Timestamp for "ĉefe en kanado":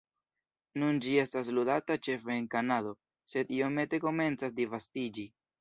2.09-2.97